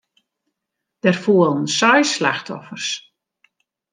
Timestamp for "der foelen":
1.03-1.67